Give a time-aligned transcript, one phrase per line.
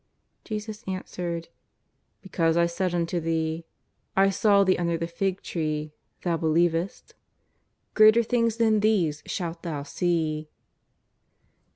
[0.43, 1.49] Jesus answered:"
[2.23, 3.67] Because I said unto Thee:
[4.17, 5.93] I saw thee under the fig tree
[6.23, 7.13] thou believest?
[7.93, 10.49] greater things than these shalt thou see."